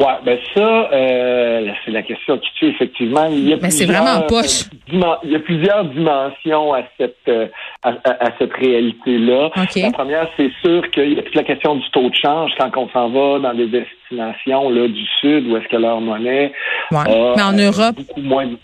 Ouais, 0.01 0.07
ben 0.25 0.39
ça, 0.55 0.61
euh, 0.93 1.67
c'est 1.85 1.91
la 1.91 2.03
question 2.03 2.39
qui 2.39 2.49
tue 2.57 2.69
effectivement. 2.69 3.27
Il 3.27 3.49
y 3.49 3.53
a 3.53 3.57
Mais 3.61 3.71
c'est 3.71 3.85
vraiment 3.85 4.23
poche. 4.29 4.65
Il 4.90 5.30
y 5.30 5.37
a 5.37 5.40
plusieurs 5.40 5.85
dimensions 5.87 6.75
à 6.75 6.83
cette 6.97 7.16
euh, 7.28 7.47
à, 7.83 8.30
cette 8.38 8.52
réalité-là. 8.52 9.50
La 9.76 9.90
première, 9.90 10.28
c'est 10.37 10.50
sûr 10.62 10.88
qu'il 10.90 11.14
y 11.14 11.18
a 11.18 11.23
toute 11.23 11.35
la 11.35 11.45
question 11.45 11.76
du 11.76 11.90
taux 11.90 12.09
de 12.09 12.14
change 12.14 12.52
quand 12.59 12.71
on 12.76 12.88
s'en 12.90 13.09
va 13.11 13.38
dans 13.38 13.54
des 13.54 13.66
destinations 13.66 14.71
là 14.71 14.88
du 14.88 15.04
sud 15.21 15.47
où 15.49 15.57
est-ce 15.57 15.68
que 15.68 15.76
leur 15.76 16.00
monnaie. 16.00 16.52
Ouais. 16.90 17.35
Mais 17.37 17.42
en 17.42 17.52
Europe, 17.52 17.97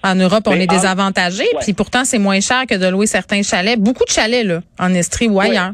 en 0.03 0.15
Europe, 0.15 0.45
on 0.47 0.55
est 0.55 0.67
désavantagé. 0.67 1.45
Puis 1.61 1.75
pourtant, 1.75 2.05
c'est 2.05 2.19
moins 2.19 2.41
cher 2.41 2.65
que 2.69 2.75
de 2.75 2.91
louer 2.91 3.07
certains 3.07 3.43
chalets. 3.43 3.79
Beaucoup 3.79 4.05
de 4.05 4.11
chalets 4.11 4.45
là, 4.45 4.61
en 4.79 4.93
Estrie 4.95 5.29
ou 5.29 5.41
ailleurs. 5.41 5.73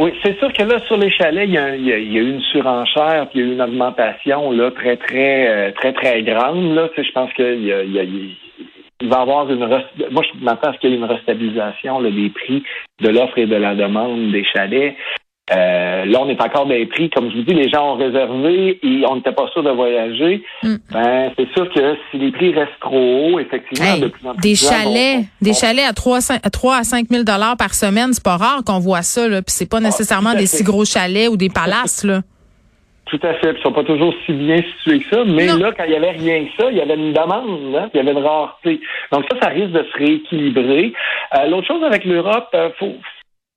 Oui, 0.00 0.12
c'est 0.22 0.38
sûr 0.38 0.52
que 0.52 0.62
là, 0.62 0.78
sur 0.86 0.96
les 0.96 1.10
chalets, 1.10 1.48
il 1.48 1.54
y 1.54 1.58
a, 1.58 1.74
il 1.74 1.84
y 1.84 1.92
a, 1.92 1.96
eu 1.96 2.30
une 2.30 2.40
surenchère, 2.52 3.26
puis 3.30 3.40
il 3.40 3.46
y 3.46 3.48
a 3.48 3.50
eu 3.50 3.54
une 3.54 3.62
augmentation 3.62 4.52
là 4.52 4.70
très, 4.70 4.96
très, 4.96 5.48
euh, 5.48 5.72
très, 5.72 5.92
très 5.92 6.22
grande. 6.22 6.72
Là. 6.76 6.88
Tu 6.94 7.02
sais, 7.02 7.08
je 7.08 7.12
pense 7.12 7.32
qu'il 7.32 7.64
y 7.64 7.72
a, 7.72 7.82
il 7.82 7.92
y 7.92 7.98
a 7.98 8.04
il 9.00 9.08
va 9.08 9.18
y 9.18 9.20
avoir 9.20 9.50
une 9.50 9.66
moi 10.10 10.22
je 10.22 10.44
m'attends 10.44 10.70
à 10.70 10.74
ce 10.74 10.78
qu'il 10.78 10.90
y 10.90 10.94
ait 10.94 10.96
une 10.96 11.04
restabilisation 11.04 12.00
là, 12.00 12.10
des 12.10 12.30
prix 12.30 12.62
de 13.00 13.08
l'offre 13.08 13.38
et 13.38 13.46
de 13.46 13.56
la 13.56 13.74
demande 13.74 14.32
des 14.32 14.44
chalets. 14.44 14.96
Euh, 15.50 16.04
là, 16.04 16.20
on 16.20 16.28
est 16.28 16.42
encore 16.42 16.66
des 16.66 16.84
prix. 16.86 17.08
Comme 17.08 17.30
je 17.30 17.36
vous 17.36 17.42
dis, 17.42 17.54
les 17.54 17.70
gens 17.70 17.94
ont 17.94 17.96
réservé 17.96 18.78
et 18.82 19.04
on 19.08 19.16
n'était 19.16 19.32
pas 19.32 19.48
sûr 19.52 19.62
de 19.62 19.70
voyager. 19.70 20.42
Mm. 20.62 20.74
Ben, 20.92 21.32
c'est 21.38 21.48
sûr 21.54 21.72
que 21.72 21.96
si 22.10 22.18
les 22.18 22.32
prix 22.32 22.52
restent 22.52 22.80
trop 22.80 23.30
hauts, 23.30 23.38
effectivement, 23.38 23.96
de 23.96 24.08
plus 24.08 24.28
en 24.28 24.34
plus 24.34 24.42
des 24.42 24.54
chalets, 24.54 25.24
des 25.40 25.54
chalets 25.54 25.86
à 25.88 25.92
3, 25.94 26.76
à 26.76 26.84
5 26.84 27.06
000 27.08 27.24
dollars 27.24 27.56
par 27.56 27.74
semaine, 27.74 28.12
c'est 28.12 28.22
pas 28.22 28.36
rare 28.36 28.62
qu'on 28.64 28.78
voit 28.78 29.02
ça. 29.02 29.26
Là, 29.26 29.40
puis 29.40 29.54
c'est 29.54 29.68
pas 29.68 29.78
ah, 29.78 29.82
nécessairement 29.82 30.34
des 30.34 30.46
si 30.46 30.62
gros 30.64 30.84
chalets 30.84 31.30
ou 31.30 31.36
des 31.36 31.48
palaces. 31.48 32.04
Là. 32.04 32.20
Tout 33.08 33.20
à 33.22 33.34
fait. 33.34 33.54
Ils 33.56 33.62
sont 33.62 33.72
pas 33.72 33.84
toujours 33.84 34.14
si 34.26 34.32
bien 34.32 34.56
situés 34.56 35.00
que 35.00 35.16
ça. 35.16 35.24
Mais 35.24 35.46
là, 35.46 35.72
quand 35.76 35.84
il 35.84 35.92
y 35.92 35.96
avait 35.96 36.10
rien 36.10 36.44
que 36.44 36.50
ça, 36.62 36.70
il 36.70 36.76
y 36.76 36.80
avait 36.80 36.94
une 36.94 37.12
demande, 37.12 37.74
hein, 37.74 37.90
il 37.92 37.96
y 37.96 38.00
avait 38.00 38.12
une 38.12 38.24
rareté. 38.24 38.80
Donc 39.12 39.24
ça, 39.30 39.38
ça 39.40 39.48
risque 39.48 39.72
de 39.72 39.82
se 39.82 39.98
rééquilibrer. 39.98 40.92
Euh, 41.36 41.46
l'autre 41.46 41.66
chose 41.66 41.82
avec 41.82 42.04
l'Europe, 42.04 42.48
euh, 42.54 42.70
faut, 42.78 42.94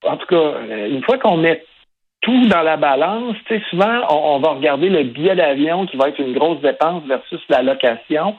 en 0.03 0.17
tout 0.17 0.27
cas, 0.27 0.53
une 0.87 1.03
fois 1.03 1.17
qu'on 1.17 1.37
met 1.37 1.63
tout 2.21 2.47
dans 2.47 2.61
la 2.61 2.77
balance. 2.77 3.35
Tu 3.47 3.55
sais, 3.55 3.63
souvent, 3.69 4.05
on, 4.09 4.39
va 4.39 4.51
regarder 4.51 4.89
le 4.89 5.03
billet 5.03 5.35
d'avion 5.35 5.85
qui 5.87 5.97
va 5.97 6.09
être 6.09 6.19
une 6.19 6.33
grosse 6.33 6.61
dépense 6.61 7.03
versus 7.05 7.41
la 7.49 7.63
location. 7.63 8.35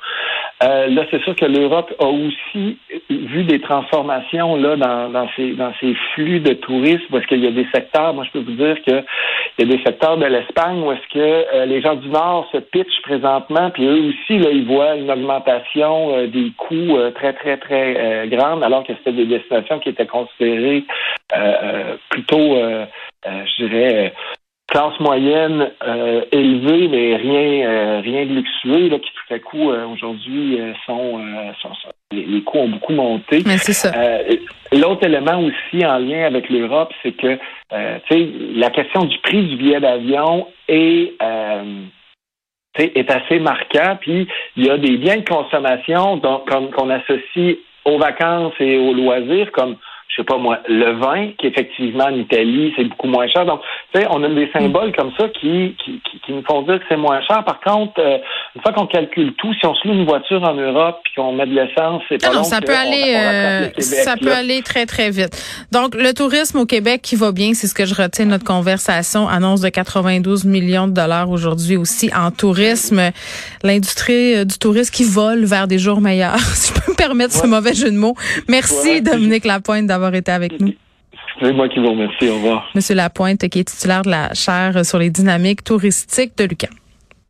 Euh, 0.62 0.86
là, 0.88 1.04
c'est 1.10 1.22
sûr 1.22 1.34
que 1.34 1.44
l'Europe 1.44 1.92
a 1.98 2.06
aussi 2.06 2.78
vu 3.10 3.44
des 3.44 3.60
transformations 3.60 4.56
là 4.56 4.76
dans, 4.76 5.08
dans, 5.08 5.28
ces, 5.34 5.52
dans 5.52 5.72
flux 6.14 6.40
de 6.40 6.52
tourisme 6.54 7.04
parce 7.10 7.26
qu'il 7.26 7.42
y 7.42 7.46
a 7.46 7.50
des 7.50 7.66
secteurs, 7.74 8.14
moi 8.14 8.24
je 8.24 8.30
peux 8.30 8.44
vous 8.44 8.56
dire 8.56 8.76
que 8.86 9.02
il 9.58 9.68
y 9.68 9.72
a 9.72 9.76
des 9.76 9.82
secteurs 9.82 10.16
de 10.16 10.24
l'Espagne 10.26 10.82
où 10.82 10.92
est-ce 10.92 11.12
que 11.12 11.18
euh, 11.54 11.66
les 11.66 11.82
gens 11.82 11.96
du 11.96 12.08
Nord 12.08 12.48
se 12.52 12.58
pitchent 12.58 13.02
présentement, 13.02 13.70
puis 13.70 13.86
eux 13.86 14.08
aussi, 14.08 14.38
là, 14.38 14.50
ils 14.50 14.64
voient 14.66 14.94
une 14.94 15.10
augmentation 15.10 16.16
euh, 16.16 16.26
des 16.26 16.52
coûts 16.56 16.96
très, 17.14 17.32
très, 17.32 17.56
très 17.56 18.28
grande, 18.28 18.62
alors 18.62 18.84
que 18.84 18.92
c'était 18.98 19.12
des 19.12 19.26
destinations 19.26 19.78
qui 19.80 19.88
étaient 19.90 20.06
considérées 20.06 20.84
plutôt 22.10 22.56
euh, 23.26 23.44
je 23.46 23.66
dirais, 23.66 24.06
euh, 24.06 24.10
classe 24.72 24.98
moyenne 25.00 25.70
euh, 25.86 26.22
élevée, 26.32 26.88
mais 26.88 27.16
rien 27.16 28.00
rien 28.00 28.26
de 28.26 28.34
luxueux, 28.34 28.88
là, 28.88 28.98
qui 28.98 29.10
tout 29.10 29.34
à 29.34 29.38
coup 29.38 29.70
aujourd'hui 29.70 30.58
sont, 30.86 31.20
les, 32.10 32.42
coûts 32.42 32.58
ont 32.58 32.68
beaucoup 32.68 32.94
monté. 32.94 33.40
c'est 33.58 33.72
ça. 33.72 33.92
L'autre 34.72 35.04
élément 35.04 35.40
aussi 35.40 35.84
en 35.84 35.98
lien 35.98 36.24
avec 36.24 36.48
l'Europe, 36.48 36.92
c'est 37.02 37.12
que 37.12 37.38
la 37.70 38.70
question 38.70 39.04
du 39.04 39.18
prix 39.18 39.42
du 39.46 39.56
billet 39.56 39.80
d'avion 39.80 40.46
est 40.68 41.12
est 42.78 43.10
assez 43.10 43.38
marquant. 43.38 43.96
Puis 44.00 44.26
il 44.56 44.66
y 44.66 44.70
a 44.70 44.78
des 44.78 44.96
biens 44.96 45.18
de 45.18 45.28
consommation 45.28 46.20
qu'on 46.20 46.90
associe 46.90 47.58
aux 47.84 47.98
vacances 47.98 48.54
et 48.60 48.78
aux 48.78 48.94
loisirs, 48.94 49.50
comme 49.52 49.76
je 50.12 50.20
sais 50.20 50.26
pas 50.26 50.36
moi, 50.36 50.58
le 50.68 50.92
vin, 51.00 51.30
qui 51.38 51.46
effectivement 51.46 52.04
en 52.04 52.14
Italie, 52.14 52.70
c'est 52.76 52.84
beaucoup 52.84 53.06
moins 53.06 53.26
cher. 53.28 53.46
Donc, 53.46 53.60
tu 53.94 54.00
sais, 54.00 54.06
on 54.10 54.22
a 54.22 54.28
des 54.28 54.50
symboles 54.52 54.94
comme 54.94 55.10
ça 55.18 55.26
qui, 55.28 55.74
qui, 55.82 56.02
qui, 56.04 56.32
nous 56.32 56.42
font 56.42 56.60
dire 56.62 56.78
que 56.80 56.84
c'est 56.90 56.98
moins 56.98 57.22
cher. 57.22 57.42
Par 57.44 57.60
contre, 57.60 57.94
euh, 57.98 58.18
une 58.54 58.60
fois 58.60 58.72
qu'on 58.72 58.86
calcule 58.86 59.32
tout, 59.34 59.54
si 59.54 59.64
on 59.64 59.74
se 59.74 59.88
loue 59.88 59.94
une 59.94 60.04
voiture 60.04 60.42
en 60.42 60.52
Europe 60.52 61.00
puis 61.04 61.14
qu'on 61.16 61.32
met 61.32 61.46
de 61.46 61.54
l'essence, 61.54 62.02
c'est 62.10 62.22
pas 62.22 62.30
non, 62.30 62.44
ça 62.44 62.60
peut 62.60 62.76
aller, 62.76 63.14
euh, 63.16 63.80
ça 63.80 64.16
peut 64.18 64.32
aller 64.32 64.60
très 64.60 64.84
très 64.84 65.08
vite. 65.08 65.32
Donc, 65.72 65.94
le 65.94 66.12
tourisme 66.12 66.58
au 66.58 66.66
Québec 66.66 67.00
qui 67.00 67.16
va 67.16 67.32
bien, 67.32 67.54
c'est 67.54 67.66
ce 67.66 67.74
que 67.74 67.86
je 67.86 67.94
retiens 67.94 68.26
de 68.26 68.30
notre 68.32 68.44
conversation. 68.44 69.28
Annonce 69.28 69.62
de 69.62 69.70
92 69.70 70.44
millions 70.44 70.88
de 70.88 70.92
dollars 70.92 71.30
aujourd'hui 71.30 71.78
aussi 71.78 72.10
en 72.14 72.30
tourisme. 72.30 73.00
L'industrie 73.62 74.36
euh, 74.36 74.44
du 74.44 74.58
tourisme 74.58 74.92
qui 74.92 75.04
vole 75.04 75.46
vers 75.46 75.66
des 75.68 75.78
jours 75.78 76.02
meilleurs, 76.02 76.38
si 76.54 76.74
je 76.74 76.80
peux 76.80 76.92
me 76.92 76.96
permettre 76.96 77.32
ce 77.32 77.46
mauvais 77.46 77.72
jeu 77.72 77.90
de 77.90 77.96
mots. 77.96 78.14
Merci 78.48 79.00
Dominique 79.00 79.46
Lapointe 79.46 79.86
d'avoir 79.86 80.01
été 80.10 80.32
avec 80.32 80.60
nous. 80.60 80.72
C'est 81.40 81.52
moi 81.52 81.68
qui 81.68 81.78
vous 81.78 81.90
remercie. 81.90 82.28
Au 82.28 82.34
revoir. 82.34 82.70
Monsieur 82.74 82.94
Lapointe, 82.94 83.48
qui 83.48 83.60
est 83.60 83.64
titulaire 83.64 84.02
de 84.02 84.10
la 84.10 84.34
chaire 84.34 84.84
sur 84.84 84.98
les 84.98 85.10
dynamiques 85.10 85.64
touristiques 85.64 86.36
de 86.36 86.44
Lucan. 86.44 86.68